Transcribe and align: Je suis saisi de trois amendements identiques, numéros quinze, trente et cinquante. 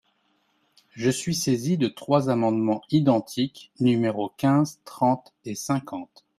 Je 0.95 1.11
suis 1.11 1.35
saisi 1.35 1.77
de 1.77 1.87
trois 1.87 2.31
amendements 2.31 2.81
identiques, 2.89 3.71
numéros 3.79 4.31
quinze, 4.35 4.79
trente 4.83 5.31
et 5.45 5.53
cinquante. 5.53 6.25